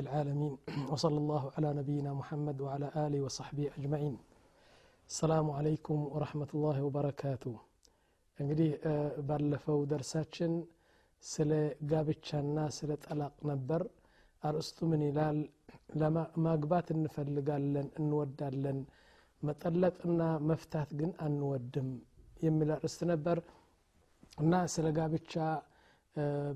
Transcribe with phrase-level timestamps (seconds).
[0.06, 0.54] العالمين
[0.92, 4.14] وصلى الله على نبينا محمد وعلى آله وصحبه أجمعين
[5.10, 7.54] السلام عليكم ورحمة الله وبركاته
[8.38, 8.70] እንግዲህ
[9.28, 10.52] ባለፈው ደርሳችን
[11.24, 11.50] ስለ
[11.90, 13.82] ጋብቻና ስለ ጠላቅ ነበር
[14.42, 15.38] አርእስቱ ምን ይላል
[16.46, 18.78] ማግባት እንፈልጋለን እንወዳለን
[19.42, 21.90] መጠለቅና መፍታት ግን አንወድም
[22.46, 23.40] የሚል አርእስት ነበር
[24.44, 25.34] እና ስለ ጋብቻ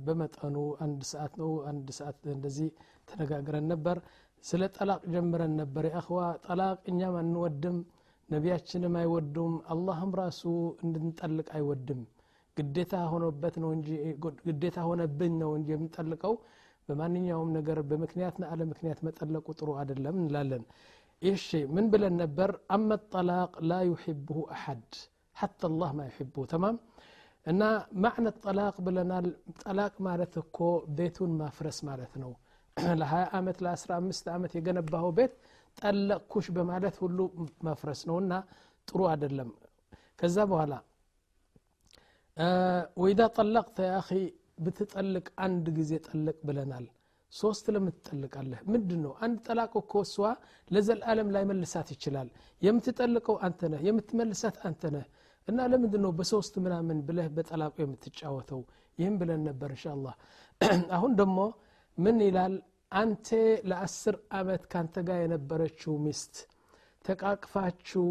[0.04, 2.68] በመጠኑ አንድ ሰዓት ነው አንድ ሰዓት እንደዚህ
[3.08, 3.96] ተነጋግረን ነበር
[4.44, 7.76] ስለ ጠላቅ ጀምረን ነበር የአኽዋ ጠላቅ እኛም አንወድም
[8.28, 10.42] ነቢያችንም አይወዱም አላህም ራሱ
[10.84, 12.00] እንድንጠልቅ አይወድም
[12.56, 13.88] ግዴታ ሆኖበት ነው እንጂ
[14.46, 16.34] ግዴታ ሆነብን ነው እንጂ የምንጠልቀው
[16.88, 20.64] በማንኛውም ነገር በምክንያትና አለ ምክንያት መጠለቁ ጥሩ አይደለም እንላለን
[21.22, 24.88] እሺ ምን ብለን ነበር አመ ጠላቅ ላ ዩሕብሁ አሐድ
[25.36, 26.76] ሐታ አላህ ማ ዩሕብሁ ተማም
[27.46, 27.62] እና
[28.04, 29.26] ማዕነ ጠላቅ ብለናል
[29.62, 30.58] ጠላቅ ማለት እኮ
[30.98, 32.32] ቤቱን ማፍረስ ማለት ነው
[33.00, 35.32] ለ20 ዓመት ለ15 ዓመት የገነባኸው ቤት
[35.78, 37.18] ጠለቅኩሽ በማለት ሁሉ
[37.68, 38.32] መፍረስ ነው እና
[38.88, 39.50] ጥሩ አይደለም
[40.18, 40.74] ከዛ በኋላ
[43.00, 44.10] ወኢዛ ጠለቅተ ያ አኺ
[44.64, 46.86] ብትጠልቅ አንድ ጊዜ ጠልቅ ብለናል
[47.32, 50.16] ሶስት ለምን ትጠልቃለህ ምንድን ነው አንድ ጠላቅ እኮ እሷ
[50.70, 52.28] ለዘልዓለም ላይ መልሳት ይችላል
[52.62, 55.06] የምትጠልቀው አንተ ነህ የምትመልሳት አንተ ነህ
[55.47, 58.61] እና ለምንድን ነው በሶስት ምናምን ብለህ በጠላቁ የምትጫወተው?
[58.97, 60.15] ይህም ብለን ነበር እንሻ አላህ
[60.97, 61.39] አሁን ደግሞ
[61.97, 62.55] ምን ይላል?
[62.91, 63.27] አንተ
[63.69, 66.35] ለአስር አመት ካንተ ጋር የነበረችው ሚስት
[67.05, 68.05] ተቃቅፋችሁ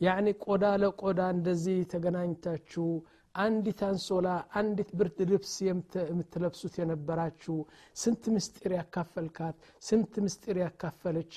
[0.00, 2.86] ያኒ ቆዳ ለቆዳ እንደዚህ ተገናኝታችሁ
[3.34, 7.54] አንዲት አንሶላ አንዲት ብርድ ልብስ የምትለብሱት የነበራችሁ
[7.96, 11.34] ስንት ምስጢር ያካፈልካት ስንት ምስጢር ያካፈለች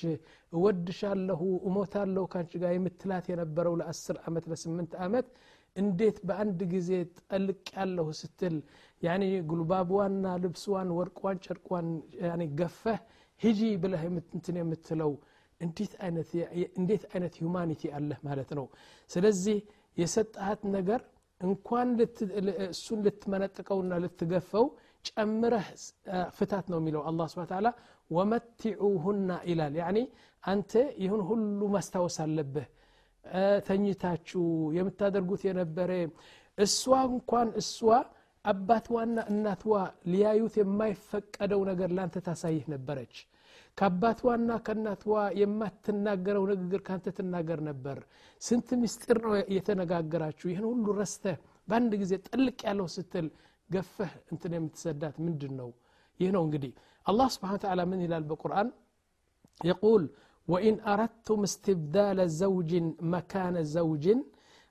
[0.52, 5.28] እወድሻለሁ እሞታለሁ ካንቺ ጋር የምትላት የነበረው ለአስር ዓመት ለስምንት ዓመት
[5.76, 6.90] እንዴት በአንድ ጊዜ
[7.24, 8.56] ጠልቅ ያለሁ ስትል
[9.02, 11.88] ያኒ ጉልባቧና ልብስዋን ወርቋን ጨርቋን
[12.58, 13.00] ገፈህ
[13.40, 15.12] ሂጂ ብለህ እንትን የምትለው
[15.60, 15.92] እንዴት
[17.12, 18.66] አይነት ሁማኒቲ አለህ ማለት ነው።
[19.10, 19.58] ስለዚህ
[19.96, 21.00] የሰጠሃት ነገር
[21.40, 21.88] እንኳን
[22.66, 24.64] እሱን ልትመነጥቀውና ልትገፈው
[25.08, 25.66] ጨምረህ
[26.36, 27.68] ፍታት ነው የሚለው አላ ስብን ታላ
[28.10, 29.98] ወመቲዑሁና ይላል ያኒ
[30.44, 30.72] አንተ
[31.02, 32.66] ይህን ሁሉ ማስታወስ አለብህ።
[33.66, 34.42] ተኝታችሁ
[34.76, 35.90] የምታደርጉት የነበረ
[36.58, 37.78] እሷ እንኳን እሷ
[38.44, 39.74] አባትዋና እናትዋ
[40.12, 43.14] ሊያዩት የማይፈቀደው ነገር ላንተ ታሳይህ ነበረች
[43.78, 47.98] ከአባትዋና ከእናትዋ የማትናገረው ንግግር ካንተ ትናገር ነበር።
[48.42, 50.46] ስንት ምስጢር ነው የተነጋገራችሁ?
[50.52, 51.36] ይህን ሁሉ ረስተህ
[51.68, 53.26] በአንድ ጊዜ ጠልቅ ያለው ስትል
[53.70, 55.70] ገፈህ እንትን የምትሰዳት ምንድን ነው
[56.20, 56.72] ይህ ነው እንግዲህ
[57.06, 58.68] አላህ ስብሓን ተዓላ ምን ይላል በቁርአን?
[59.60, 60.04] የቁል
[60.48, 64.20] ወኢን አረድቱም እስትብዳለ ዘውጅን መካነ ዘውጅን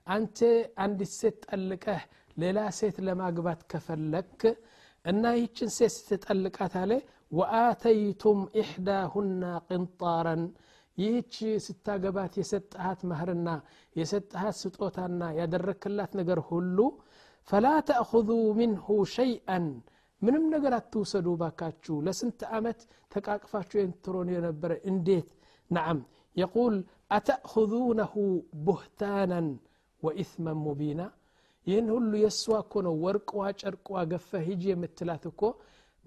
[0.06, 0.38] አንተ
[0.82, 2.02] አንዲት ሴት ጠልቀህ
[2.36, 4.40] ሌላ ሴት ለማግባት ከፈለክ
[5.04, 6.92] እና ይችን ሴት ስትጠልቃት አለ
[7.32, 10.42] ወአተይቱም ኢሕዳሁና ቅንጣረን
[10.98, 11.34] ይህች
[11.64, 13.48] ስታገባት የሰጠሃት መህርና
[13.96, 16.78] የሰጠሃት ስጦታና ያደረክላት ነገር ሁሉ
[17.48, 19.66] ፈላ ተእኹዙ ምንሁ ሸይአን
[20.22, 22.80] ምንም ነገር አትውሰዱ ባካችሁ ለስንት ዓመት
[23.12, 25.28] ተቃቅፋችሁ የንትሮን የነበረ እንዴት
[25.70, 26.00] ናዓም
[26.36, 26.74] የቁል
[27.16, 28.14] አተእኹዙነሁ
[28.66, 29.48] ቡህታናን
[30.02, 31.00] ወኢትመን ሙቢና
[31.66, 35.40] ይህን ሁሉ የእሷ እኮ ነው ወርቅዋ ጨርቅዋ ገፈ ሂጅ የምትላት እኮ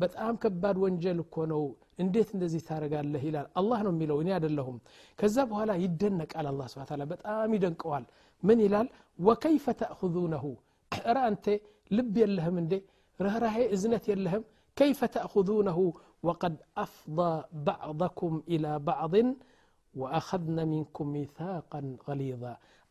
[0.01, 1.63] በጣም ከባድ ወንጀል እኮ ነው
[2.03, 4.77] እንዴት እንደዚህ ታደረጋለህ ይላል አላህ ነው የሚለው እኔ አይደለሁም
[5.19, 8.05] ከዛ በኋላ ይደነቃል አላ ስብን ታላ በጣም ይደንቀዋል
[8.43, 8.87] ምን ይላል
[9.19, 10.45] ወከይፈ ተእኹዙነሁ
[10.91, 11.45] እረ አንቴ
[11.91, 12.73] ልብ የለህም እንዴ
[13.19, 14.43] ርኅራሄ እዝነት የለህም
[14.77, 15.79] ከይፈ ተእኹዙነሁ
[16.23, 17.19] ወቀድ አፍض
[17.67, 19.29] ባዕضኩም ኢላ ባዕضን
[19.93, 22.43] ወአኸድነ ሚንኩም ሚታቀን ገሊዛ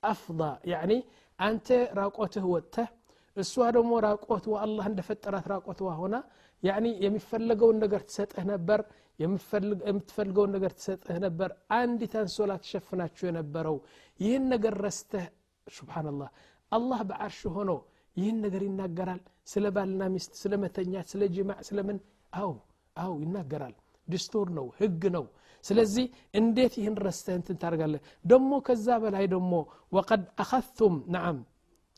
[0.03, 0.41] አፍض
[0.73, 0.93] ያዕኒ
[1.39, 1.69] አንተ
[1.99, 2.89] ራቆትህ ወጥተህ
[3.37, 6.17] እሷ ደግሞ ራቆት አላህ እንደፈጠራት ራቆትዋ ሆና
[6.64, 8.80] ያኒ የሚፈለገውን ነገር ትሰጥህ ነበር
[9.20, 13.78] የምትፈልገውን ነገር ትሰጥህ ነበር አንዲት አንሶላ ትሸፍናችሁ የነበረው
[14.20, 15.26] ይህን ነገር ረስተህ
[15.68, 16.30] ስብሓንላህ
[16.72, 17.72] አላህ በዓርሽ ሆኖ
[18.18, 19.22] ይህን ነገር ይናገራል
[19.54, 21.98] ስለ ባልና ሚስት ስለ መተኛት ስለ ጅማዕ ስለምን
[22.34, 22.52] አው
[22.96, 23.76] አው ይናገራል
[24.08, 25.26] ድስቱር ነው ህግ ነው
[25.64, 26.06] ስለዚህ
[26.40, 29.52] እንዴት ይህን ረስተህ እንትን ታደርጋለህ ደሞ ከዛ በላይ ደሞ
[29.92, 31.38] ወቀድ አኸቱም ናም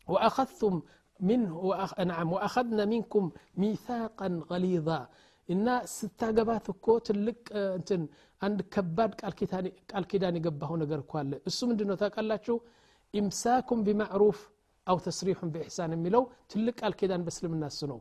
[0.08, 0.76] ወአኸቱም
[1.22, 1.56] منه
[2.12, 3.24] نعم وأخذنا منكم
[3.62, 5.02] ميثاقا غليظا
[5.50, 7.38] እና ስታገባት እኮ ትልቅ
[7.78, 8.02] እንትን
[8.42, 9.12] አንድ ከባድ
[9.92, 12.56] ቃል ኪዳን የገባው ነገር እኮ አለ እሱ ምንድ ነው ታውቃላችሁ
[13.14, 14.40] ኢምሳኩም ቢማዕሩፍ
[14.88, 18.00] አው ተስሪሑን በኢሕሳን የሚለው ትልቅ ቃል ኪዳን በእስልምና እሱ ነው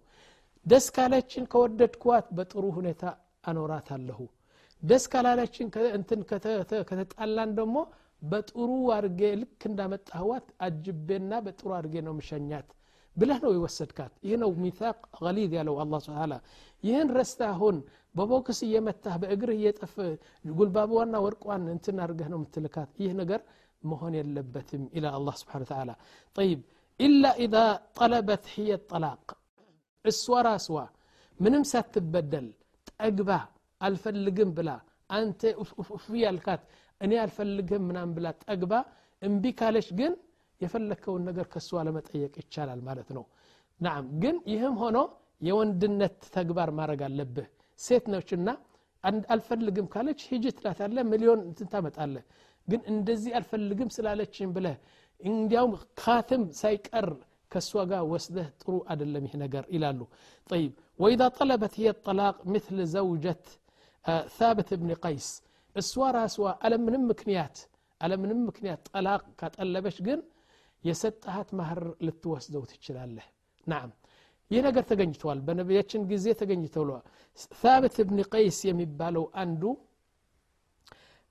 [0.67, 3.03] ደስ ካለችን ከወደድኳት በጥሩ ሁኔታ
[3.51, 4.19] አኖራት አለሁ
[4.83, 5.69] ደስ ካላለችን
[5.99, 6.21] እንትን
[6.91, 7.77] ከተጣላን ደግሞ
[8.33, 12.69] በጥሩ አድርጌ ልክ እንዳመጣህዋት አጅቤና በጥሩ አድርጌ ነው ምሸኛት
[13.17, 16.35] ብለህ ነው የወሰድካት ይህ ነው ሚታቅ ገሊዝ ያለው አላ ስብን ታላ
[16.85, 17.77] ይህን ረስተ አሁን
[18.15, 19.95] በቦክስ እየመታህ በእግርህ እየጠፍ
[20.55, 23.41] ጉልባቧና ወርቋን እንትን አድርገህ ነው የምትልካት ይህ ነገር
[23.83, 25.91] መሆን የለበትም ኢላ አላህ ስብሓን ተዓላ
[26.39, 26.61] ጠይብ
[27.01, 27.57] ኢላ ኢዛ
[27.99, 29.25] ጠለበት ህየ ጠላቅ
[30.05, 30.79] እሷ ራስዋ
[31.41, 32.47] ምንም ሳትበደል
[32.93, 33.31] ጠግባ
[33.81, 34.71] አልፈልግም ብላ
[35.11, 35.41] አንተ
[35.97, 36.63] ኡፍ ያልካት
[37.01, 38.73] እኔ አልፈልግም ምናም ብላ ጠግባ
[39.23, 40.13] እምቢ ካለች ግን
[40.61, 43.25] የፈለግከውን ነገር ከእሷ ለመጠየቅ ይቻላል ማለት ነው
[43.81, 44.99] ናም ግን ይህም ሆኖ
[45.49, 47.49] የወንድነት ተግባር ማድረግ አለብህ
[47.81, 48.49] ሴት ነችና
[49.35, 52.25] አልፈልግም ካለች ሂጅ ትላታለ ሚሊዮን እንትን ታመጣለህ
[52.69, 54.77] ግን እንደዚህ አልፈልግም ስላለችኝ ብለህ
[55.21, 57.09] እንዲያውም ካትም ሳይቀር
[57.53, 60.01] ከእሷ ጋር ወስደህ ጥሩ አደለም ይህ ነገር ይላሉ
[60.51, 63.45] ጠይብ ወኢዛ ጠለበት هي الطلاق مثل زوجة
[64.39, 65.29] ثابت بن قيس
[65.77, 67.57] እሷ ራስዋ አለምንም ምክንያት
[68.01, 70.21] አለምንም ምክንያት ጠላቅ ካጠለበች ግን
[70.85, 73.27] የሰጠሃት ማህር ልትወስደው ትችላለህ
[73.73, 73.91] ናም
[74.51, 77.05] ይህ ነገር ተገኝተዋል በነቢያችን ጊዜ ተገኝተውለዋል
[77.63, 79.63] ሳብት ብን ቀይስ የሚባለው አንዱ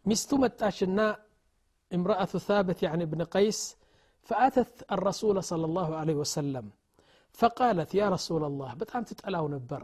[0.06, 1.00] ሚስቱ መጣችና
[1.92, 3.60] امرأة ثابت يعني ابن قيس
[4.30, 6.66] فأتت الرسول صلى الله عليه وسلم
[7.40, 9.84] فقالت يا رسول الله بتعم تتألاو نبر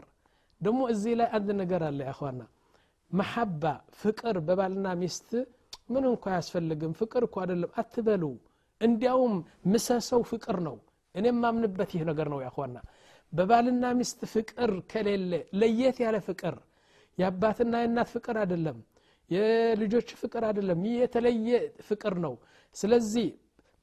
[0.60, 2.46] دمو ازي لا عند نقر اللي يا اخوانا
[3.10, 5.30] محبة فكر ببالنا ميست
[5.92, 8.22] من እንኳ ያስፈልግም ፍቅር እኮ አይደለም አትበሉ
[8.81, 9.35] እንዲያውም
[9.71, 10.75] ምሰሰው ፍቅር ነው።
[11.15, 12.77] እኔ ማምንበት ይህ ነገር ነው ያኳና
[13.33, 16.55] በባልና ሚስት ፍቅር ከሌለ ለየት ያለ ፍቅር።
[17.17, 18.77] የአባትና የእናት ፍቅር አይደለም
[19.29, 21.49] የልጆች ፍቅር አይደለም። ይህ የተለየ
[21.87, 22.33] ፍቅር ነው።
[22.75, 23.27] ስለዚህ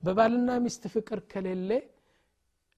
[0.03, 1.71] በባልና ሚስት ፍቅር ከሌለ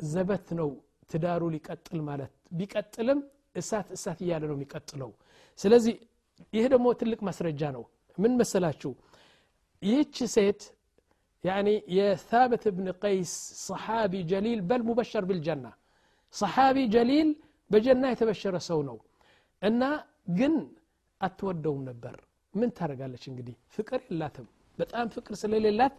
[0.00, 0.70] ዘበት ነው
[1.10, 3.20] ትዳሩ ሊቀጥል ማለት። ቢቀጥልም
[3.56, 5.10] እሳት እሳት እያለ ነው የሚቀጥለው።
[5.58, 5.94] ስለዚህ
[6.52, 7.84] ይህ ደግሞ ትልቅ ማስረጃ ነው።
[8.18, 8.90] ምን መሰላችሁ?
[9.82, 10.60] ይህች ሴት
[11.43, 13.31] يعني يا ثابت بن قيس
[13.69, 15.71] صحابي جليل بل مبشر بالجنة
[16.33, 17.29] صحابي جليل
[17.71, 18.97] بجنة يتبشر سونو
[19.61, 19.81] እና
[20.37, 20.53] ግን
[21.21, 22.15] አትወደውም ነበር
[22.53, 25.95] ምን ታደረጋለች እንግዲህ ፍቅር የላትም በጣም ፍቅር ስለሌላት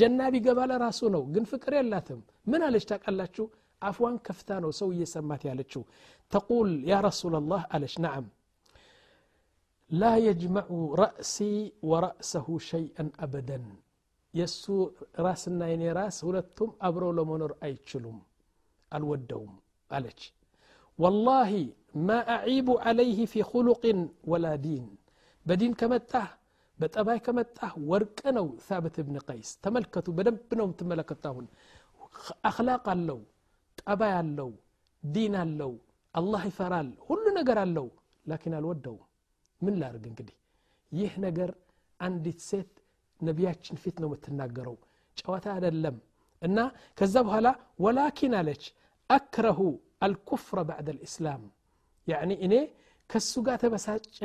[0.00, 2.20] ጀና ቢገባ ለራሱ ነው ግን ፍቅር የላትም
[2.52, 3.46] ምን አለች ታቃላችሁ
[3.82, 5.82] አፍዋን ከፍታ ነው ሰው እየሰማት ያለችው
[6.32, 8.26] ተቁል ያ ረሱላ ላህ አለች ናዓም
[9.90, 10.70] ላ የጅመዑ
[11.02, 11.36] ረእሲ
[11.90, 13.64] ወረእሰሁ ሸይአን አበደን
[14.34, 14.64] የእሱ
[15.26, 18.16] ራስና የኔ ራስ ሁለቱም አብረው ለመኖር አይችሉም
[18.92, 19.52] አልወደውም
[19.90, 20.20] አለች
[20.98, 21.52] ወላሂ
[22.06, 24.00] ማ አዒቡ ዓለይህ ፊ ኩሉቅን
[24.32, 24.84] ወላ ዲን
[25.46, 26.28] በዲን ከመጣህ
[26.78, 31.46] በጠባይ ከመጣህ ወርቅ ነው ሳብት ብን ቀይስ ተመልከቱ በደንብ ነው የምትመለከቱ አሁን
[32.50, 33.20] አክላቅ አለው
[33.80, 34.50] ጠባይ አለው
[35.02, 35.72] ዲን አለው
[36.14, 37.86] አላህ ይፈራል ሁሉ ነገር አለው
[38.26, 39.02] ላኪን አልወደውም
[39.60, 40.36] ምን ላርግ እንግዲህ
[40.92, 41.50] ይህ ነገር
[42.00, 42.72] አንዲት ሴት
[43.21, 44.75] ነቢያችን ፊት ነው የምትናገረው
[45.17, 45.95] ጨዋታ አይደለም
[46.41, 46.57] እና
[46.97, 47.47] ከዛ በኋላ
[47.85, 48.63] ወላኪን አለች
[49.09, 49.59] አክረሁ
[50.05, 51.41] አልኩፍረ ባዕድ ልእስላም
[52.07, 52.53] ያኒ እኔ
[53.09, 54.17] ከሱ ጋር ተበሳጨ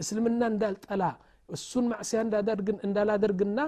[0.00, 1.04] እስልምና እንዳልጠላ
[1.48, 2.18] እሱን ማዕስያ
[2.86, 3.60] እንዳላደርግና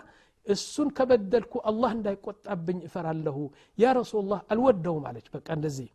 [0.46, 3.36] እሱን ከበደልኩ አላህ እንዳይቆጣብኝ እፈራለሁ
[3.78, 5.88] ያ ረሱላህ አልወደውም አለች በቃ እንደዚህ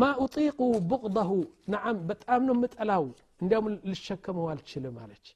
[0.00, 0.58] ማ ኡጢቁ
[0.90, 1.30] ቡቅደሁ
[1.72, 3.04] ነዓም በጣም ነው የምጠላው
[3.42, 5.26] እንዲያውም ልሸከመው አልችልም አለች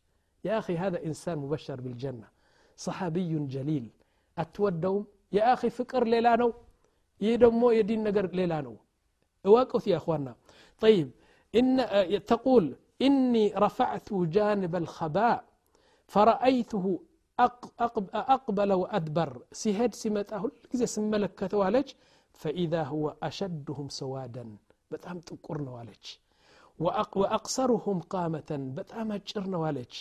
[0.45, 2.29] يا أخي هذا إنسان مبشر بالجنة
[2.77, 3.89] صحابي جليل.
[4.39, 6.53] أتودوم يا أخي فكر ليلانو
[7.21, 8.77] يدمو يدين نقر ليلانو
[9.45, 10.35] واقف يا أخوانا.
[10.81, 11.11] طيب
[11.55, 11.87] إن
[12.27, 15.45] تقول إني رفعت جانب الخباء
[16.07, 17.01] فرأيته
[18.15, 19.43] أقبل وأدبر.
[19.53, 21.89] سيهد سمته كذا سملك والج
[22.33, 24.57] فإذا هو أشدهم سوادا
[24.91, 26.05] بتام تقرنا والج
[27.17, 29.95] وأقصرهم قامة بتام أجرنا والج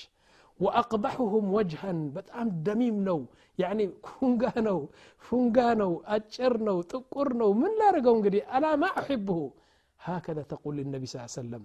[0.64, 3.20] وأقبحهم وجها بتام دميم نو
[3.62, 4.78] يعني فنقا نو
[5.26, 9.40] فنقا نو أجر نو تقر نو من لا رقون قدي أنا ما أحبه
[10.06, 11.62] هكذا تقول للنبي صلى الله عليه وسلم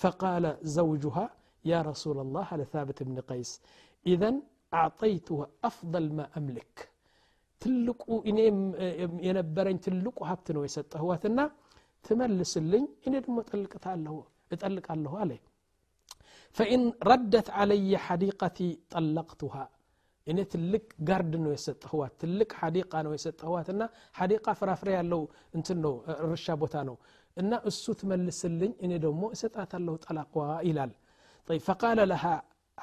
[0.00, 0.44] فقال
[0.78, 1.26] زوجها
[1.72, 3.50] يا رسول الله على ثابت بن قيس
[4.12, 4.30] إذا
[4.78, 6.76] أعطيتها أفضل ما أملك
[7.62, 8.58] ትልቁ እኔም
[9.26, 11.38] የነበረኝ ትልቁ ሀብት ነው የሰጠህዋትና
[12.06, 13.36] ትመልስልኝ እኔ ደግሞ
[14.54, 15.30] እጠልቃለሁ አለ
[16.56, 18.58] ፈኢን ረደት አለየ ሐዲቀቲ
[18.92, 19.54] ጠለቅቱሃ
[20.26, 23.82] እኔ ትልቅ ጋርድ ነው የሰጠህዋት ትልቅ ሐዲቃ ነው የሰጠህዋትና
[24.20, 25.22] ሐዲቃ ፍራፍሬ ያለው
[25.58, 25.94] እንትን ነው
[26.26, 26.96] እርሻ ቦታ ነው
[27.42, 30.34] እና እሱ ትመልስልኝ እኔ ደግሞ እሰጣታለሁ ጠላቋ
[30.70, 30.94] ይላል
[31.48, 32.34] طيب فقال لها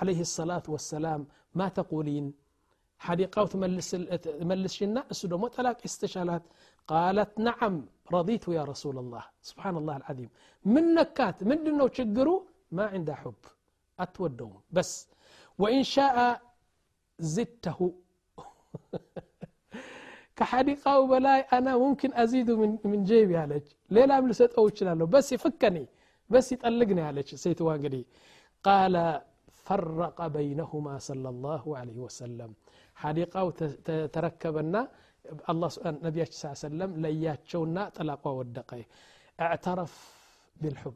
[0.02, 1.22] عليه الصلاة والسلام
[1.60, 2.26] ما تقولين
[3.08, 3.42] حديقة
[4.42, 6.44] تملسشنا እሱ ደግሞ ጠላቅ استشالات
[6.92, 7.76] قالت نعم
[8.16, 10.30] رضيت يا رسول الله سبحان الله العظيم
[10.74, 12.36] من نكات من دنو تشقرو
[12.78, 13.42] ما عنده حب
[14.03, 15.09] أتودهم بس
[15.59, 16.41] وإن شاء
[17.19, 17.81] زدته
[20.37, 24.43] كحديقة وبلاي أنا ممكن أزيد من من جيبي عليك ليه لا أملس
[25.17, 25.87] بس يفكني
[26.31, 27.63] بس يطلقني عليك سيت
[28.63, 29.21] قال
[29.71, 32.55] فرق بينهما صلى الله عليه وسلم
[32.95, 33.51] حديقة
[34.17, 34.81] تركبنا
[35.51, 38.83] الله سبحانه النبي صلى الله عليه وسلم لياتشونا طلاقوا ودقي
[39.41, 39.93] اعترف
[40.61, 40.95] بالحب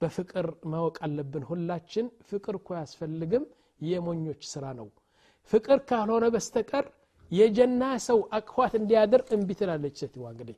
[0.00, 3.44] በፍቅር ማወቅ አለብን ሁላችን ፍቅር እኮ ያስፈልግም
[3.90, 4.88] የሞኞች ስራ ነው
[5.50, 6.86] ፍቅር ካልሆነ በስተቀር
[7.30, 10.56] የጀና ሰው አቅፏት እንዲያድር እምቢ ትላለች ሴትዋ እንግዲህ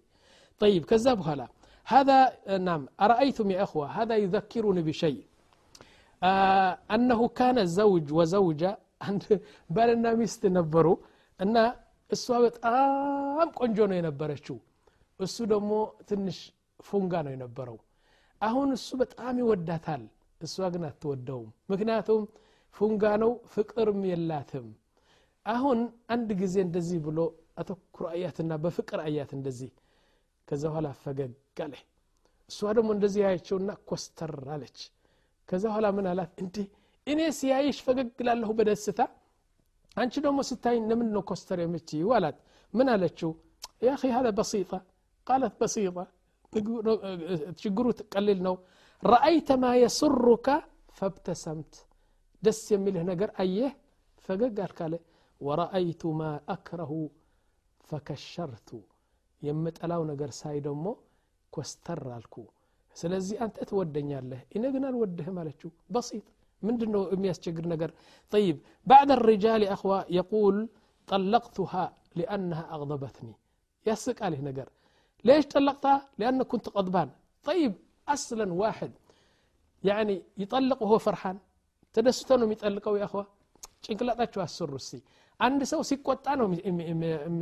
[0.61, 1.43] طيب ከዛ በኋላ
[1.87, 2.19] هذا
[2.59, 5.21] نعم أرأيتم يا أخوة هذا يذكرني بشيء
[6.23, 8.71] آه أنه كان زوج وزوجة
[9.07, 9.23] عند
[9.77, 10.87] بالنا ሚስት ነበሩ
[11.41, 11.57] እና
[12.11, 14.57] እሷ በጣም ቆንጆ ነው የነበረችው
[15.21, 15.71] እሱ ደግሞ
[16.11, 16.39] ትንሽ
[16.81, 17.77] ፉንጋ ነው የነበረው
[18.41, 20.03] አሁን እሱ በጣም ይወዳታል
[20.41, 22.23] እሷ ግን አትወደውም ምክንያቱም
[22.77, 24.67] ፉንጋ ነው ፍቅርም የላትም
[25.47, 25.79] አሁን
[26.15, 27.21] አንድ ጊዜ እንደዚህ ብሎ
[27.61, 29.71] አተኩሮ አያትና በፍቅር አያት እንደዚህ
[30.49, 31.33] ከዛ በኋላ ፈገግ
[31.65, 31.75] አለ
[32.51, 34.79] እሷ ደግሞ እንደዚህ ያየችውና ኮስተር አለች
[35.49, 36.69] ከዛ በኋላ ምን አላት እንዲህ
[37.07, 39.01] እኔ ሲያይሽ ፈገግ ላለሁ በደስታ
[39.97, 42.39] አንቺ ደግሞ ስታይ ለምን ነው ኮስተር የምትይው አላት
[42.75, 43.31] ምን አለችው
[43.83, 44.79] ያ هذا بسيطة
[45.27, 46.07] قالت بسيطة
[47.62, 48.56] ችግሩ ቀልል ነው
[49.04, 50.48] ረአይተ ማ የስሩከ
[50.98, 51.74] ፈብተሰምት
[52.44, 53.72] ደስ የሚልህ ነገር አየህ
[54.30, 54.94] ፈገግ አልካለ
[55.42, 56.92] ወረአይቱ ማ አክረሁ
[57.90, 58.70] ፈከሸርቱ
[59.42, 60.86] የምጠላው ነገር ሳይ ደግሞ
[61.54, 62.36] ኮስተር አልኩ
[62.96, 66.26] ስለዚህ አንተ ትወደኛለህ እኔ ግን አልወድህም አለችው በሲጥ
[66.62, 67.92] ምንድን ነው የሚያስቸግር ነገር
[68.34, 68.58] ጠይብ
[68.88, 70.58] ባዕድ ሪጃል አኽዋ የቁል
[71.08, 71.74] ጠለቅቱሃ
[72.20, 73.30] ሊአነሃ አغضበትኒ
[73.86, 74.68] ያስቃልህ ነገር
[75.25, 77.09] ليش طلقتها لأن كنت غضبان
[77.45, 77.73] طيب
[78.09, 78.93] أصلا واحد
[79.83, 81.37] يعني يطلق وهو فرحان
[81.95, 83.23] تدسته ነው የሚጠልቀው ያኸዋ
[83.85, 84.93] ጭንቅላጣችሁ አስሩ እስቲ
[85.41, 86.47] አንድ ሰው ሲቆጣ ነው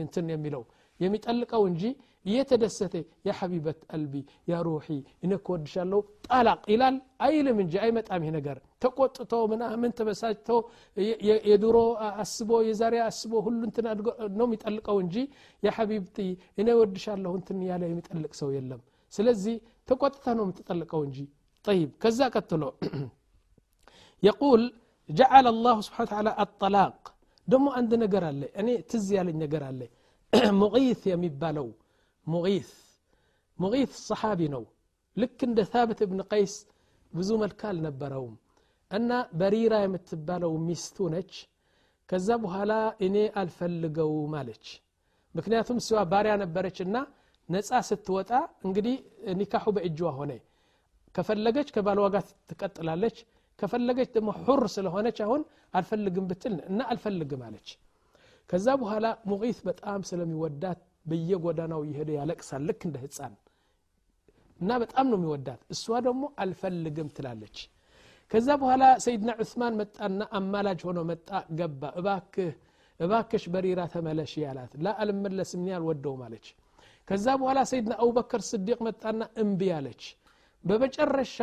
[0.05, 0.62] እንትን የሚለው
[1.00, 1.83] የሚጠልቀው እንጂ
[2.25, 2.96] የተደሰተ
[3.28, 4.13] ያ ሐቢበት ቀልቢ
[4.51, 4.88] ያ ሩሒ
[5.25, 6.96] እነክ ወድሻለሁ ጣላቅ ይላል
[7.28, 10.50] አይልም እንጂ አይመጣም ይሄ ነገር ተቆጥቶ ምናምን ተበሳጭቶ
[11.50, 11.78] የድሮ
[12.24, 13.88] አስቦ የዛሬ አስቦ ሁሉ እንትን
[14.40, 15.16] ነው የሚጠልቀው እንጂ
[15.68, 16.18] ያ ሐቢብቲ
[16.62, 18.82] እኔ ወድሻለሁ እንትን ያለ የሚጠልቅ ሰው የለም
[19.13, 19.58] ስለዚህ
[19.92, 21.20] ተቆጥተ ነው የምትጠልቀው እንጂ
[21.70, 22.70] طيب كذا قتلو
[24.30, 24.62] يقول
[25.10, 26.98] جعل الله سبحانه وتعالى الطلاق
[27.51, 29.88] دمو عند نجر الله يعني تزي على نجر الله
[30.63, 31.68] مغيث يمبالو
[32.28, 32.72] مغيث.
[33.58, 34.66] مغيث الصحابي نو.
[35.18, 36.68] لك عند ثابت بن قيس
[37.13, 38.38] بزوم الكال نبرهم.
[38.94, 41.32] أن بريرة يمتبالو ميستونج.
[42.12, 44.66] كذبوا هلا إني الفلقو مالج
[45.36, 47.01] مكنياتهم سوا باريا نبرتشنا
[47.50, 48.94] نسعى ست وطا انقدي
[49.40, 50.40] نكاحو بإجوا هوني
[51.16, 53.18] كفلقج كبالو وقات تكتل عليك
[53.60, 55.42] كفلقج دمو حر سلهوني شاهون
[55.75, 57.68] بتلنا بتلن إنا الفلق مالج
[58.50, 63.34] كذبوا هلا مغيث بتقام سلمي ودات በየጎዳናው እየሄደ ያለቅሳል። ልክ እንደ ህፃን
[64.60, 67.58] እና በጣም ነው የሚወዳት። እሷ ደግሞ አልፈልግም ትላለች።
[68.31, 71.29] ከዛ በኋላ ሰይድና ዑስማን መጣና አማላጅ ሆኖ መጣ።
[71.60, 72.51] ገባ። እባክህ
[73.00, 76.48] እባክሽ በሪራ ተመለሽ ያላት ላ አልመለስም እኔ አልወደውም አለች።
[77.08, 80.03] ከዛ በኋላ ሰይድና አቡበከር ስዲቅ መጣና እምቢ አለች።
[80.63, 81.38] በመጨረሻ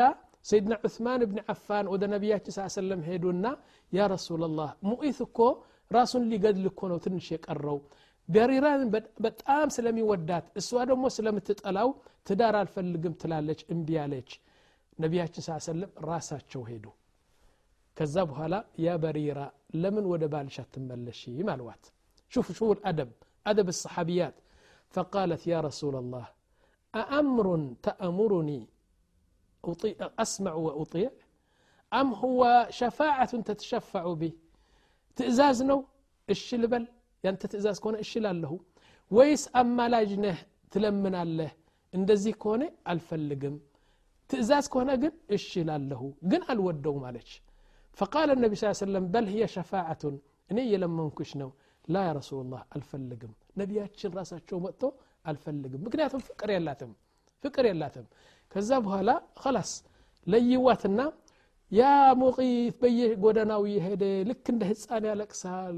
[0.44, 3.46] ሰይድና ዑስማን ብን አፋን ወደ ነቢያችን ስ ሰለም ሄዱና
[3.92, 5.38] ያ ረሱላላህ ሙኢት እኮ
[5.90, 7.78] ራሱን ሊገድል እኮ ነው ትንሽ የቀረው
[8.29, 8.81] በሪራን
[9.25, 11.89] በጣም ስለሚወዳት እሷ ደግሞ ስለምትጠላው
[12.27, 14.29] ትዳር አልፈልግም ትላለች እምቢ አለች
[15.03, 16.85] ነቢያችን ስ ሰለም ራሳቸው ሄዱ
[17.97, 18.55] ከዛ በኋላ
[18.85, 19.39] ያ በሪራ
[19.81, 21.83] ለምን ወደ ባልሽ አትመለሽም አልዋት
[22.31, 23.09] شوف شو الأدب
[23.45, 24.35] أدب الصحابيات
[24.93, 26.25] فقالت يا رسول الله
[26.93, 27.47] أأمر
[27.83, 28.61] تأمرني
[29.63, 31.09] أطيع أسمع وأطيع
[31.91, 32.41] أم هو
[32.79, 34.33] شفاعة تتشفع به
[35.17, 35.79] ትእዛዝ ነው
[36.27, 36.83] እሺ ልበል
[37.23, 38.53] ያንተ ትእዛዝ ከሆነ እሺ ላለሁ
[39.11, 40.37] ወይስ አማላጅነህ
[40.73, 41.51] ትለምናለህ
[41.93, 43.55] እንደዚህ ከሆነ አልፈልግም
[44.29, 46.01] ትእዛዝ ከሆነ ግን እሺ ላለሁ
[46.33, 47.31] ግን አልወደውም አለች
[47.97, 50.03] فقال النبي صلى الله عليه وسلم بل هي شفاعة
[50.49, 51.49] እኔ እየለመንኩሽ ነው
[51.87, 54.81] ላ ያ ረሱላላህ አልፈልግም ነቢያችን ራሳቸው መጥቶ
[55.25, 56.91] አልፈልግም ምክንያቱም ፍቅር የላትም
[57.43, 58.05] ፍቅር የላትም
[58.51, 59.09] ከዛ በኋላ
[59.43, 59.71] خلاص
[60.27, 60.99] ለይዋትና
[61.71, 61.83] ያ
[62.21, 65.77] ሙቂት በየጎዳናው የሄደ ልክ እንደ ህፃን ያለቅሳል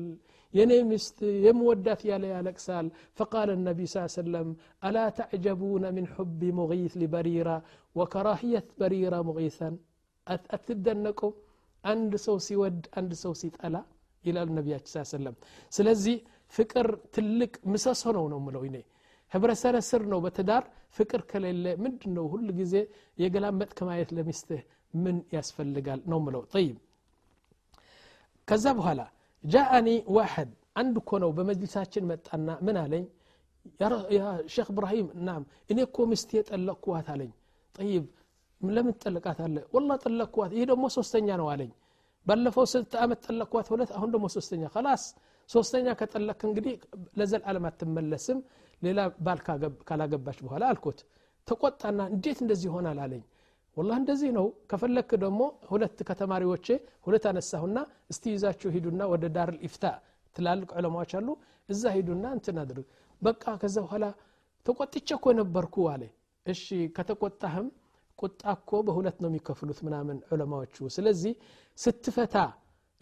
[0.55, 2.87] የኔ ሚስት የምወዳት ያለ ያለቅሳል
[3.19, 4.49] ፈቃል ነቢ ስ ሰለም
[4.87, 7.51] አላ ተዕጀቡነ ምን ሑቢ ሙغይት ሊበሪራ
[7.97, 9.77] ወከራህየት በሪራ ሙغይተን
[10.57, 11.21] አትደነቁ
[11.85, 13.77] አንድ ሰው ሲወድ አንድ ሰው ሲጠላ
[14.25, 15.37] ይላሉ ነቢያችን ስ ሰለም
[15.73, 16.17] ስለዚህ
[16.55, 18.77] ፍቅር ትልቅ ምሰሶ ነው ነው ምለው ይኔ
[19.33, 20.65] ህብረተሰረ ስር ነው በትዳር
[20.99, 22.75] ፍቅር ከሌለ ምንድን ነው ሁሉ ጊዜ
[23.19, 24.63] የገላመጥ ከማየት ለሚስትህ
[24.95, 26.77] ምን ያስፈልጋል ነው ምለው ጠይብ
[28.49, 29.01] ከዛ በኋላ
[29.44, 30.52] ጃአኒ ዋሕድ
[30.82, 33.06] አንድ እኮ ነው በመጅልሳችን መጣና ምን አለኝ
[34.54, 37.32] ሼክ እብራሂም ናም እኔ እኮ ሚስቴ ጠለቅኩዋት አለኝ
[37.76, 38.06] ጠይብ
[38.62, 41.72] ለምን ትጠልቃት አለ ወላ ጠለቅኩዋት ይህ ደግሞ ሶስተኛ ነው አለኝ
[42.26, 45.04] ባለፈው ስንት ዓመት ጠለቅኳት ሁለት አሁን ደግሞ ሶስተኛ ከላስ
[45.50, 46.76] ሶስተኛ ከጠለክ እንግዲህ
[47.20, 48.40] ለዘልዓለም አትመለስም
[48.82, 49.40] ሌላ ባል
[49.90, 51.00] ካላገባች በኋላ አልኩት
[51.48, 53.24] ተቆጣና እንዴት እንደዚህ ይሆናል አለኝ
[53.77, 56.67] ወላ እንደዚህ ነው። ከፈለክ ደግሞ ሁለት ከተማሪዎቼ
[57.07, 57.79] ሁለት አነሳሁና
[58.13, 59.85] እስቲ ይዛችሁ ሂዱና ወደ ዳር ኢፍታ።
[60.37, 61.29] ትላልቅ ዑለማዎች አሉ
[61.69, 62.87] እዛ ሂዱና እንትን አድርግ።
[63.23, 64.05] በቃ ከዛ በኋላ
[64.67, 66.03] ተቆጥቼ እኮ ነበርኩ አለ።
[66.47, 66.65] እሺ
[66.97, 67.67] ከተቆጣህም
[68.19, 71.33] ቁጣ እኮ በሁለት ነው የሚከፍሉት ምናምን ዑለማዎቹ። ስለዚህ
[71.79, 72.37] ስትፈታ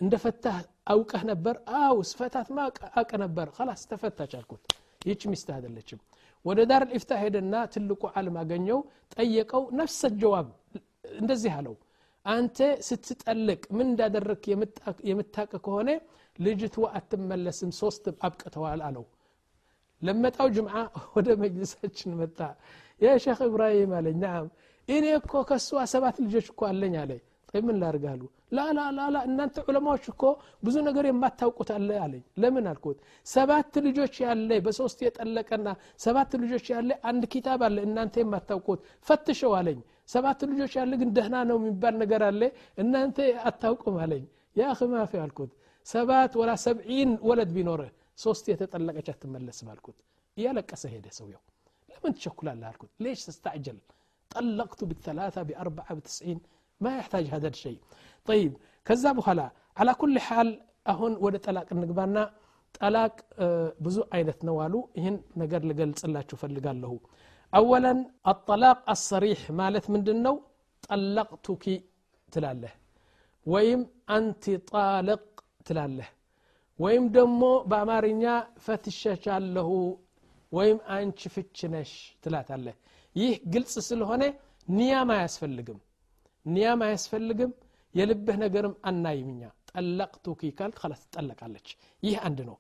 [0.00, 1.54] እንደ ፈታህ አውቀህ ነበር?
[1.78, 4.62] አው ስፈታት ማ አውቀ ነበር። ላስ ተፈታች አልኩት።
[5.06, 5.98] ይህች ሚስት አይደለችም።
[6.44, 8.78] ወደ ዳር ኢፍታ ሄደና ትልቁ ዓለም አገኘው
[9.14, 10.46] ጠየቀው ነፍሰ ጀዋብ
[11.18, 11.74] እንደዚህ አለው።
[12.24, 14.42] አንተ ስትጠልቅ ምን እንዳደረግ
[15.10, 15.90] የምታቅ ከሆነ
[16.38, 19.04] ልጅቷ አትመለስም ሶስት አብቅተዋል አለው።
[20.02, 20.74] ለመጣው ጅምዓ
[21.16, 22.38] ወደ መጅልሳችን መጣ።
[23.00, 24.46] ያ ሼክ እብራሂም አለኝ ናም
[24.88, 27.12] እኔ እኮ ከእሷ ሰባት ልጆች እኮ አለኝ አለ።
[27.58, 28.22] ምን ላርጋሉ
[28.56, 30.22] ላላላላ እናንተ ዑለማዎች እኮ
[30.64, 32.98] ብዙ ነገር የማታውቁት አለ አለኝ። ለምን አልኩት?
[33.26, 39.80] ሰባት ልጆች ያለ በሶስት የጠለቀና ሰባት ልጆች ያለ አንድ ኪታብ አለ እናንተ የማታውቁት። ፈትሸው አለኝ
[40.08, 42.42] ሰባት ልጆች ያለ ግን ደህና ነው የሚባል ነገር አለ
[42.82, 43.18] እናንተ
[43.50, 44.24] አታውቁም አለኝ
[44.56, 45.50] ያ ክማፊ አልኩት
[45.86, 49.98] ሰባት ወላ ሰብዒን ወለድ ቢኖርህ ሶስት የተጠለቀች አትመለስም አልኩት
[50.36, 51.42] እያለቀሰ ሄደ ሰውየው
[51.88, 53.78] ለምን ትቸኩላለህ አልኩት ሌሽ ተስተዕጀል
[54.30, 56.40] ጠለቅቱ ብተላታ ቢአርባዓ ብትስዒን
[56.80, 57.76] ማ ያሕታጅ ሀደድ ሸይ
[58.28, 58.52] ጠይብ
[58.86, 59.40] ከዛ በኋላ
[59.76, 60.50] አላ ኩል ሓል
[60.92, 62.18] አሁን ወደ ጠላቅ እንግባና
[62.74, 63.14] ጠላቅ
[63.84, 66.92] ብዙ አይነት ነው አሉ ይህን ነገር ልገልጽላችሁ ፈልጋለሁ
[67.53, 67.93] أولا
[68.27, 70.35] الطلاق الصريح ማለት ምንድን ነው
[70.83, 71.65] ጠለቅቱኪ
[72.29, 72.73] ትላለህ
[73.45, 73.81] ወይም
[74.15, 75.23] አንቲ ጣልቅ
[75.67, 76.09] ትላለህ
[76.79, 78.23] ወይም ደግሞ በአማርኛ
[78.65, 79.69] ፈትሸቻለሁ
[80.51, 81.91] ወይም አንቺ ፍች ነሽ
[82.23, 82.75] ትላታለህ
[83.15, 84.23] ይህ ግልጽ ስለሆነ
[84.67, 85.79] ኒያም አያስፈልግም
[86.45, 87.51] ኒያም አያስፈልግም
[87.95, 91.67] የልብህ ነገርም አናይም እኛ ጠለቅቱኪ ካል ከላስ ትጠለቃለች
[92.03, 92.57] ይህ አንድ ነው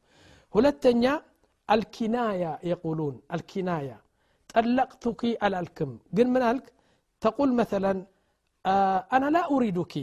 [0.53, 1.03] ሁለተኛ
[1.69, 3.91] አልኪናያ የቁሉን አልኪናያ
[4.57, 6.65] ጠለቅቱኪ አላልክም ግን ምን አልክ
[7.21, 7.99] ተቁል መተለን
[9.15, 9.93] አና ላ ኡሪዱኪ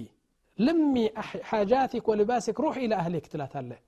[0.59, 0.95] ልሚ
[1.51, 3.81] ሓጃቲክ ወልባሲክ ሩሕ ኢላ አህሊክ ትላታለህ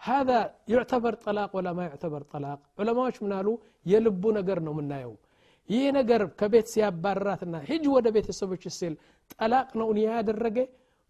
[0.00, 0.38] هذا
[0.74, 3.54] يعتبر طلاق ولا ما يعتبر طلاق علماء منالو
[3.92, 5.12] يلبو نجر ነው ምናየው
[5.68, 8.94] ይህ ነገር ከቤት ሲያባራትና ሂጅ ወደ ቤተሰቦች ሲል
[9.34, 10.56] ጠላቅ ነው ኒያ ያደረገ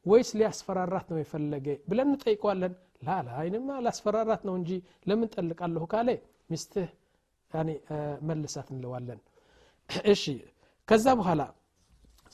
[0.07, 2.75] ወይስ ሊያስፈራራት ነው የፈለገ ብለን እንጠይቀዋለን
[3.07, 4.71] ላላ አይንማ ላስፈራራት ነው እንጂ
[5.11, 6.09] ለምን ጠልቃለሁ ካለ
[6.53, 6.91] ሚስትህ
[8.29, 9.21] መልሳት እንለዋለን
[10.13, 10.25] እሺ
[10.89, 11.43] ከዛ በኋላ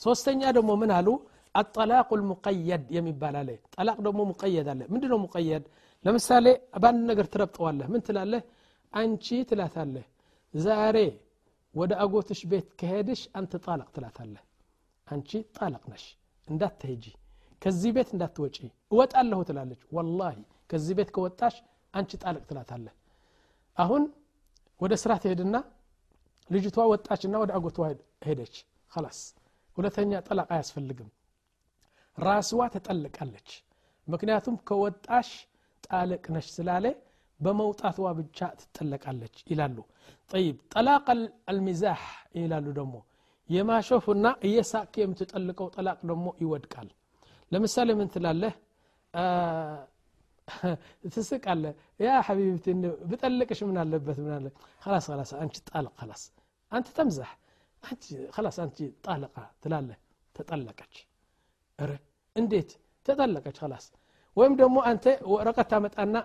[0.01, 1.07] ሶስተኛ ደግሞ ምን አሉ
[1.55, 5.63] አጠላቁ ልሙቀየድ የሚባል አለ ጠላቅ ደግሞ ሙቀየድ አለ ምንድ ነው ሙቀየድ
[6.05, 6.45] ለምሳሌ
[6.81, 8.43] በአንድ ነገር ትረብጠዋለህ ምን ትላለህ
[8.93, 10.05] አንቺ ትላታለህ
[10.53, 10.97] ዛሬ
[11.75, 14.43] ወደ አጎትሽ ቤት ከሄድሽ አንተ ጣለቅ ትላታለህ
[15.07, 16.05] አንቺ ጣለቅ ነሽ
[16.47, 17.05] እንዳትሄጂ
[17.61, 18.57] ከዚህ ቤት እንዳትወጪ
[18.93, 20.37] እወጣለሁ ትላለች ወላሂ
[20.69, 21.55] ከዚህ ቤት ከወጣሽ
[21.93, 22.93] አንቺ ጣለቅ ትላታለህ
[23.77, 24.03] አሁን
[24.79, 25.55] ወደ ስራ ትሄድና
[26.49, 27.77] ልጅቷ ወጣችና ወደ አጎቷ
[28.27, 28.55] ሄደች
[29.03, 29.19] ላስ
[29.77, 31.09] ሁለተኛ ጠላቅ አያስፈልግም
[32.17, 33.49] ራስዋ ተጠልቃለች
[34.07, 35.29] ምክንያቱም ከወጣሽ
[35.83, 36.85] ጣልቅ ነሽ ስላለ
[37.39, 39.77] በመውጣትዋ ብቻ ትጠለቃለች ይላሉ
[40.31, 41.05] ጠይብ ጠላቅ
[41.51, 42.01] አልሚዛህ
[42.41, 42.95] ይላሉ ደግሞ
[43.49, 46.89] የማሾፍና እየሳቅ የምትጠልቀው ጠላቅ ደግሞ ይወድቃል
[47.51, 48.53] ለምሳሌ ምን ትላለህ
[51.14, 51.64] ትስቃለ
[52.00, 52.66] ያ ሐቢብቲ
[53.10, 54.46] ብጠልቅሽ ምን አለበት ምን አለ
[54.86, 56.22] ላስ ላስ አንቺ ጣልቅ ላስ
[56.72, 57.30] አንተ ተምዛህ
[57.82, 58.04] አንቺ
[58.46, 59.90] ላስ አንቺ ጣልቃ ትላለ
[60.34, 60.94] ተጠለቀች
[61.78, 61.92] ረ
[62.36, 62.70] እንዴት
[63.08, 63.86] ተጠለቀች ላስ
[64.36, 66.16] ወይም ደግሞ አንተ ወረቀት ታመጣና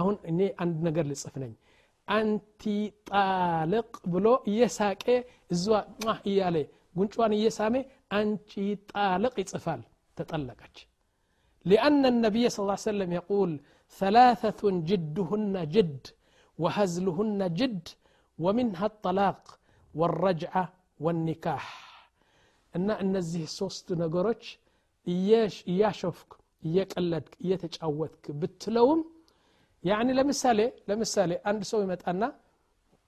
[0.00, 1.52] አሁን እኔ አንድ ነገር ልጽፍ ነኝ
[2.08, 2.62] አንቲ
[3.10, 5.04] ጣልቅ ብሎ እየሳቄ
[5.54, 5.66] እዛ
[6.30, 6.56] እያለ
[6.96, 7.74] ጉንጯን እየሳሜ
[8.18, 8.52] አንቺ
[8.92, 9.82] ጣልቅ ይጽፋል
[10.16, 10.76] ተጠለቀች
[11.65, 13.51] لأن النبي صلى الله عليه وسلم يقول
[14.01, 16.03] ثلاثة جدهن جد
[16.61, 17.85] وهزلهن جد
[18.43, 19.41] ومنها الطلاق
[19.99, 20.63] والرجعة
[21.03, 21.65] والنكاح
[22.73, 24.43] እና እነዚህ ሶስት ነገሮች
[25.71, 26.31] እያሾፍክ
[26.67, 29.01] እየቀለድክ እየተጫወትክ ብትለውም
[29.83, 32.21] ያኒ ለምሳሌ ለምሳሌ አንድ ሰው ይመጣና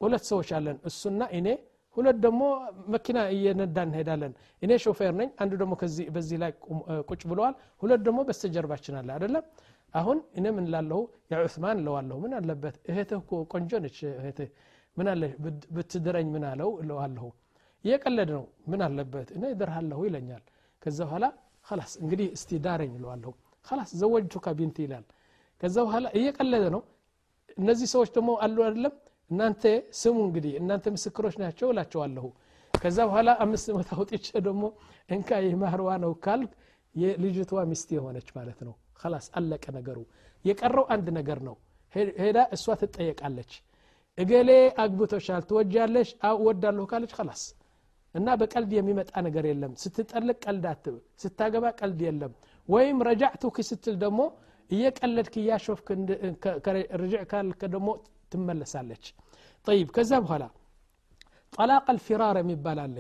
[0.01, 1.47] ሁለት ሰዎች አለን እሱና እኔ
[1.96, 2.42] ሁለት ደግሞ
[2.94, 5.74] መኪና እየነዳ እንሄዳለን። እኔ ሾፌር ነኝ አንዱ ደግሞ
[6.14, 6.52] በዚህ ላይ
[7.10, 9.44] ቁጭ ብለዋል። ሁለት ደግሞ በስተጀርባችን አለ አደለም
[9.94, 11.00] አሁን እኔ ምን ላለሁ
[11.32, 12.76] የዑስማን እለዋለሁ። ምን አለበት?
[12.90, 14.48] እህትህ እኮ ቆንጆ ነች እህትህ።
[14.96, 15.22] ምን አለ
[15.76, 16.70] ብትድረኝ ምን አለው?
[16.82, 17.26] እለዋለሁ።
[17.84, 19.28] እየቀለድ ነው። ምን አለበት?
[19.36, 20.42] እኔ እድርሃለሁ ይለኛል።
[20.82, 21.24] ከዛ በኋላ
[21.74, 23.32] ላስ እንግዲህ እስቲ ዳረኝ እለዋለሁ።
[23.66, 25.04] ላስ ዘወጅቱካ ቢንቲ ይላል።
[25.60, 26.82] ከዛ በኋላ እየቀለደ ነው።
[27.58, 28.94] እነዚህ ሰዎች ደግሞ አሉ አይደለም
[29.30, 29.62] እናንተ
[29.98, 32.26] ስሙ እንግዲህ እናንተ ምስክሮች ናቸው እላቸዋለሁ።
[32.74, 34.64] ከዛ በኋላ አምስት መቶ አውጥቼ ደግሞ
[35.08, 36.52] እንካ ይህ ማህርዋ ነው ካልክ
[36.94, 38.74] የልጅቷ ሚስት የሆነች ማለት ነው።
[39.12, 39.98] ላስ አለቀ ነገሩ።
[40.44, 41.56] የቀረው አንድ ነገር ነው።
[42.20, 43.52] ሄዳ እሷ ትጠየቃለች።
[44.18, 44.50] እገሌ
[44.82, 46.08] አግብቶሻል ትወጃለሽ?
[46.30, 47.42] እወዳለሁ ካለች ላስ
[48.14, 52.32] እና በቀልድ የሚመጣ ነገር የለም። ስትጠልቅ ቀልድ አትብ ስታገባ ቀልድ የለም።
[52.68, 54.20] ወይም ረጃዕቱክ ስትል ደግሞ
[54.70, 55.88] እየቀለድክ እያሾፍክ
[57.00, 57.88] ርጅዕ ካልክ ደግሞ
[58.33, 59.05] ትመለሳለች
[59.67, 60.45] ጠይብ ከዛ በኋላ
[61.53, 62.97] ጠላቅ አልፊራር የሚባል አለ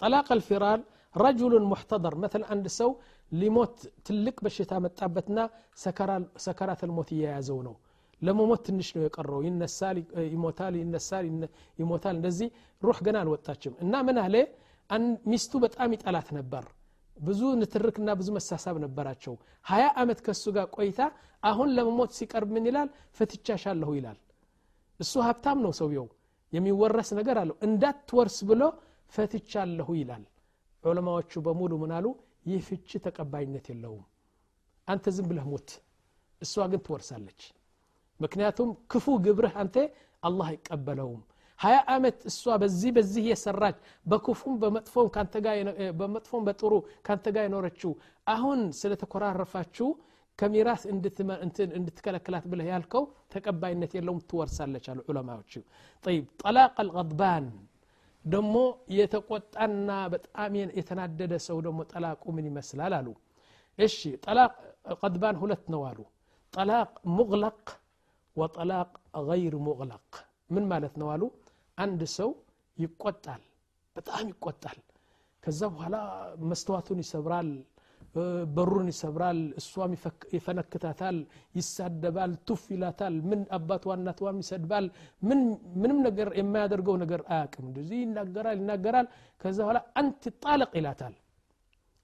[0.00, 0.80] ጠላቅ አልፊራር
[1.14, 2.90] ረጁሉን ሙሕተደር መተል አንድ ሰው
[3.32, 5.38] ሊሞት ትልቅ በሽታ መጣበትና
[6.44, 7.74] ሰከራት ልሞት እየያዘው ነው
[8.22, 9.96] ለመሞት ትንሽ ነው የቀረው ይነሳል
[10.34, 11.24] ይሞታል ይነሳል
[11.80, 12.48] ይሞታል እንደዚህ
[12.82, 14.36] ሩህ ገና አልወጣችም እና ምን አለ
[15.32, 16.64] ሚስቱ በጣም ይጠላት ነበር
[17.16, 19.34] ብዙ ንትርክና ብዙ መሳሳብ ነበራቸው
[19.66, 21.00] ሀያ ዓመት ከእሱ ጋር ቆይታ
[21.42, 24.18] አሁን ለመሞት ሲቀርብ ምን ይላል ፈትቻሻለሁ ይላል
[24.99, 26.07] እሱ ሀብታም ነው ሰውየው።
[26.53, 28.61] የሚወረስ ነገር አለው። እንዳትወርስ ብሎ
[29.13, 30.23] ፈትቻለሁ ይላል።
[30.83, 32.05] ዑለማዎቹ በሙሉ ምናሉ
[32.49, 34.03] ይህ ፍቺ ተቀባይነት የለውም።
[34.87, 35.69] አንተ ዝም ብለህ ሞት
[36.41, 37.41] እሷ ግን ትወርሳለች።
[38.19, 39.75] ምክንያቱም ክፉ ግብርህ አንተ
[40.23, 41.21] አላህ አይቀበለውም።
[41.59, 44.53] ሀያ ዓመት እሷ በዚህ በዚህ የሰራች በክፉም
[45.99, 46.73] በመጥፎም በጥሩ
[47.07, 47.91] ካንተ ጋር የኖረችው
[48.27, 49.87] አሁን ስለተኮራረፋችሁ
[50.38, 50.82] ከሚራስ
[51.76, 55.52] እንድትከለክላት ብለህ ያልከው ተቀባይነት የለውም ትወርሳለች አሉ ዑለማዎቹ
[56.04, 57.46] ጠይብ ጠላቅ አልቀድባን
[58.24, 58.54] ደሞ
[58.98, 63.08] የተቆጣና በጣም የተናደደ ሰው ደግሞ ጠላቁ ምን ይመስላል አሉ
[63.78, 64.52] እሺ ጠላቅ
[65.00, 66.00] ቀድባን ሁለት ነው አሉ
[66.54, 67.60] ጠላቅ ሙግለቅ
[68.36, 68.90] ወጠላቅ
[69.28, 70.06] ገይር ሙግለቅ
[70.54, 71.22] ምን ማለት ነው አሉ
[71.78, 72.30] አንድ ሰው
[72.78, 73.42] ይቆጣል
[73.96, 74.78] በጣም ይቆጣል
[75.42, 75.96] ከዛ በኋላ
[76.50, 77.48] መስተዋቱን ይሰብራል
[78.55, 79.91] በሩን ይሰብራል እሷም
[80.35, 81.17] ይፈነክታታል
[81.55, 84.85] ይሳደባል ቱፍ ይላታል ምን አባቷ እናትዋም ይሰድባል
[85.81, 89.07] ምንም ነገር የማያደርገው ነገር አያቅም እንደዚህ ይናገራል ይናገራል።
[89.41, 91.15] ከዛ በኋላ አንት ጣለቅ ይላታል።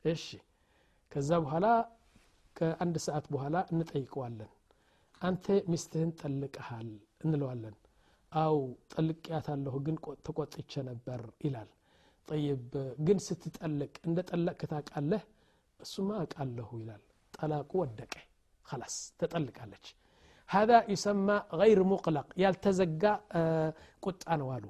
[0.05, 0.25] እሺ
[1.11, 1.65] ከዛ በኋላ
[2.55, 4.51] ከአንድ ሰዓት በኋላ እንጠይቀዋለን።
[5.21, 6.89] አንተ ሚስትህን ጠልቀሃል
[7.23, 7.75] እንለዋለን።
[8.31, 8.57] አው
[8.93, 11.69] ጠልቅያታለሁ ግን ተቆጥቼ ነበር ይላል።
[12.27, 12.71] ጠይብ
[13.05, 15.23] ግን ስትጠልቅ እንደ ጠለቅ ታቃለህ
[15.80, 17.02] እሱማ አቃለሁ ይላል
[17.34, 18.14] ጠላቁ ወደቀ
[18.66, 19.86] خلاص ተጠልቃለች
[20.48, 23.04] هذا يسمى غير مقلق ያልተዘጋ
[24.04, 24.64] ቁጣ ነው አሉ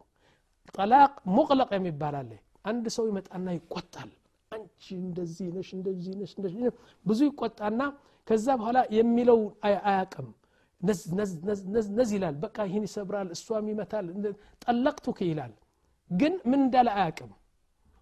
[0.76, 2.32] ጠላቅ ሙቅለቅ የሚባል አለ
[2.70, 4.10] አንድ ሰው ይመጣና ይቆጣል
[4.52, 6.60] አንቺ እንደዚህ ነሽ እንደዚህ ነሽ እንደዚህ
[7.06, 7.80] ብዙ ይቆጣና
[8.28, 9.38] ከዛ በኋላ የሚለው
[9.86, 10.28] አያቅም
[11.98, 14.06] ነዝ ይላል በቃ ይህን ይሰብራል እሷም ይመታል
[14.64, 15.52] ጠለቅቱክ ይላል
[16.10, 17.32] ግን ምን እንዳለ አያቅም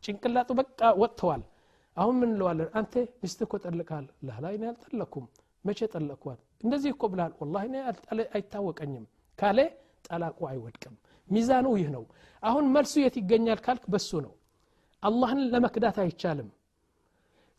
[0.05, 1.43] ጭንቅላጡ በቃ ወጥተዋል
[1.98, 2.70] አሁን ምን እንለዋለን?
[2.74, 5.26] አንተ ሚስት እኮ ጠልቃል። ላላ እኔ አልጠለቅኩም
[5.66, 6.40] መቼ ጠለቅኳት?
[6.64, 7.76] እንደዚህ እኮ ብላል። ወላ እኔ
[8.36, 9.06] አይታወቀኝም።
[9.40, 9.60] ካለ
[10.08, 10.96] ጠላቁ አይወድቅም።
[11.28, 12.04] ሚዛኑ ይህ ነው።
[12.44, 14.34] አሁን መልሱ የት ይገኛል ካልክ በሱ ነው።
[15.04, 16.50] አላህን ለመክዳት አይቻልም።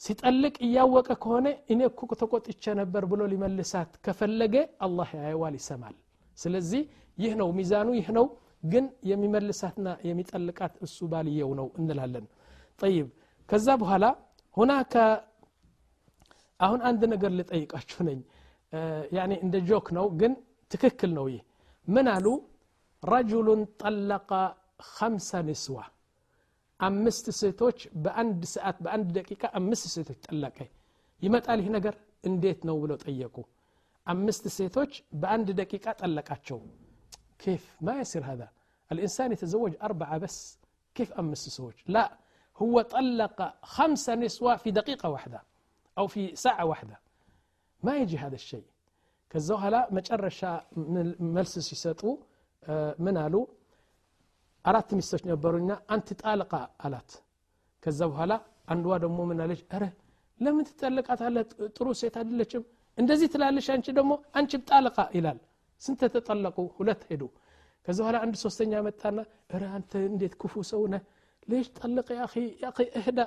[0.01, 5.95] ሲጠልቅ እያወቀ ከሆነ እኔ እኮ ተቆጥቼ ነበር ብሎ ሊመልሳት ከፈለገ አላህ ያየዋል ይሰማል።
[6.39, 6.83] ስለዚህ
[7.19, 8.27] ይህ ነው ሚዛኑ ይህ ነው።
[8.65, 12.27] ግን የሚመልሳትና የሚጠልቃት እሱ ባልየው ነው እንላለን።
[12.81, 13.09] ጠይብ።
[13.49, 14.05] ከዛ በኋላ
[14.58, 14.94] ሁናከ
[16.60, 18.20] አሁን አንድ ነገር ልጠይቃችሁ ነኝ
[19.18, 20.34] ያኔ እንደ ጆክ ነው ግን
[20.72, 21.44] ትክክል ነው ይህ
[21.88, 22.28] ምን አሉ
[23.04, 24.32] ረጁሉን ጠለቀ
[24.90, 25.78] ከምሰ ንስዋ
[26.80, 30.58] አምስት ሴቶች በአንድ ሰዓት በአንድ ደቂቃ አምስት ሴቶች ጠለቀ
[31.22, 31.96] ይመጣል ይህ ነገር
[32.30, 33.36] እንዴት ነው ብለው ጠየቁ
[34.08, 36.60] አምስት ሴቶች በአንድ ደቂቃ ጠለቃቸው
[37.40, 38.48] كيف ما يصير هذا
[38.92, 40.38] الإنسان يتزوج أربعة بس
[40.96, 42.06] كيف أمس سوج لا
[42.58, 43.40] هو طلق
[43.76, 45.40] خمسة نسوة في دقيقة واحدة
[45.98, 46.96] أو في ساعة واحدة
[47.84, 48.68] ما يجي هذا الشيء
[49.32, 50.52] كزو هلا مجرشا
[51.36, 52.02] ملس ሲሰጡ
[53.06, 53.36] ምን አሉ
[54.66, 56.54] አራት ሚስቶች ነበሩና አንት ጣልቃ
[56.86, 57.12] አላት
[57.84, 58.34] ከዛ በኋላ
[58.74, 59.86] አንዷ ደግሞ ምን አለች ረ
[60.40, 61.44] ለምን ትጠልቃታለህ
[61.78, 62.64] ጥሩ ሴት አይደለችም
[62.98, 65.40] እንደዚህ ትላለሽ አንቺ ደግሞ አንቺም ጣልቃ ይላል
[65.82, 67.24] ስንት ተጠለቁ ሁለት ሄዱ
[67.86, 69.20] ከዚ በኋላ አንድ ሶስተኛ መጣና
[69.62, 71.04] ረ አንተ እንዴት ክፉ ሰው ነህ
[71.50, 73.26] ليش طلق يا اخي يا اخي اهدى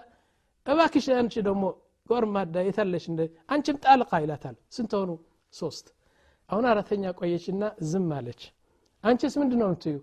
[0.66, 1.62] እባክሽ አንቺ ደግሞ
[2.10, 3.20] ጎርማዳ የታለሽ እንደ
[3.54, 5.10] አንቺም ጣልቃ ይላታል ስንት ሆኑ
[5.52, 5.86] ሶስት
[6.48, 8.42] አሁን አራተኛ ቆየችና ዝም አለች
[9.04, 9.96] አንቺስ ምንድን ነው ምትዩ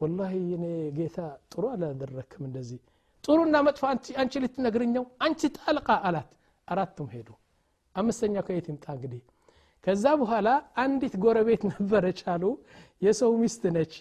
[0.00, 0.64] ወላሂ እኔ
[0.98, 1.18] ጌታ
[1.52, 2.80] ጥሩ አላደረክም እንደዚህ
[3.24, 3.82] ጥሩና መጥፎ
[4.22, 6.30] አንቺ ልትነግርኛው አንቺ ጣልቃ አላት
[6.68, 7.28] አራቱም ሄዱ
[7.96, 9.22] አምስተኛ ከየት ይምጣ እንግዲህ
[9.84, 10.48] ከዛ በኋላ
[10.84, 12.44] አንዲት ጎረቤት ነበረች አሉ
[13.06, 13.92] የሰው ሚስት ነች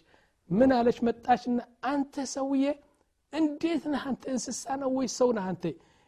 [0.50, 1.60] ምን አለች መጣችና
[1.92, 2.66] አንተ ሰውዬ
[3.33, 4.23] እንዴት ነህ አንተ?
[4.33, 5.65] እንስሳ ነው ወይ ሰው ነህ አንተ?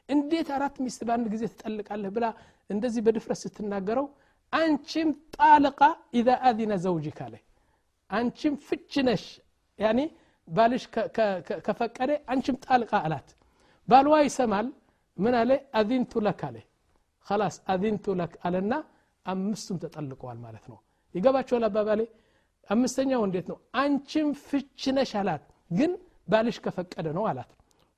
[0.09, 2.11] እንዴት አራት ሚስት በአንድ ጊዜ ትጠልቃለህ?
[2.17, 2.27] ብላ
[2.71, 4.07] እንደዚህ በድፍረት ስትናገረው
[4.53, 5.81] አንቺም ጣልቃ
[6.15, 7.43] ኢዛ አዚነ ዘውጅካ ላይ
[8.11, 9.25] አንቺም ፍች ነሽ።
[9.79, 10.01] ያኔ
[10.49, 10.85] ባልሽ
[11.67, 13.29] ከፈቀደ አንቺም ጣልቃ አላት።
[13.89, 14.67] ባልዋ ይሰማል።
[15.17, 15.51] ምን አለ?
[15.79, 16.57] አዚንቱ ለክ አለ
[17.27, 18.73] ከላስ አዚንቱ ለክ አለና
[19.27, 20.79] አምስቱም ተጠልቀዋል ማለት ነው።
[21.15, 22.01] ይገባቸዋል አባባሌ?
[22.69, 23.59] አምስተኛው እንዴት ነው?
[23.83, 25.93] አንቺም ፍች ነሽ አላት። ግን
[26.29, 27.51] ባልሽ ከፈቀደ ነው አላት።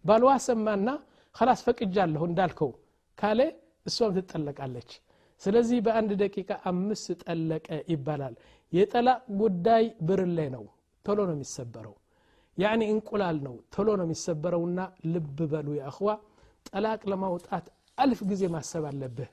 [0.05, 0.89] ባልዋ ሰማና
[1.35, 2.71] ከላስ ፈቅጃለሁ እንዳልከው
[3.19, 3.41] ካለ
[3.87, 4.91] እሷም ትጠለቃለች።
[5.43, 8.35] ስለዚህ በአንድ ደቂቃ አምስት ጠለቀ ይባላል።
[8.73, 10.65] የጠላቅ ጉዳይ ብርሌ ነው
[11.05, 11.95] ቶሎ ነው የሚሰበረው።
[12.59, 14.79] ያኒ እንቁላል ነው ቶሎ ነው የሚሰበረውና
[15.12, 16.11] ልብ በሉ የአኽዋ
[16.69, 17.67] ጠላቅ ለማውጣት
[17.99, 19.29] አልፍ ጊዜ ማሰብ አለብህ።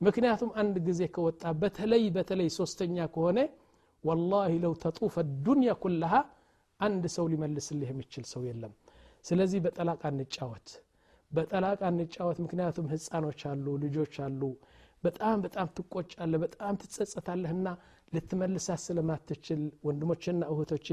[0.00, 3.38] ምክንያቱም አንድ ጊዜ ከወጣ በተለይ በተለይ ሶስተኛ ከሆነ
[4.04, 6.14] ወላሂ ለው ተጡፈ ዱንያ ኩላሃ
[6.82, 8.72] አንድ ሰው ሊመልስልህ የሚችል ሰው የለም።
[9.24, 10.68] ስለዚህ በጠላቅ አንጫወት።
[11.30, 14.42] በጠላቅ አንጫወት ምክንያቱም ህፃኖች አሉ ልጆች አሉ።
[15.04, 17.68] በጣም በጣም ትቆጫለህ በጣም ትጸጸታለህና
[18.12, 20.88] ልትመልሳት ስለማትችል ወንድሞችና እህቶቼ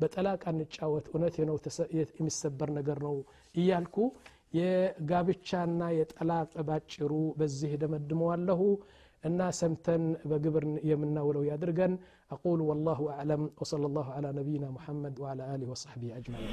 [0.00, 1.56] በጠላቅ አንጫወት። እውነት ነው
[2.18, 3.14] የሚሰበር ነገር ነው
[3.54, 3.96] እያልኩ
[4.58, 8.60] የጋብቻና የጠላቅ ባጭሩ በዚህ ደመድመዋለሁ
[9.26, 11.92] إن سمتن بقبر يمنا ولو يدرقن
[12.34, 16.50] أقول والله أعلم وصلى الله على نبينا محمد وعلى آله وصحبه أجمعين.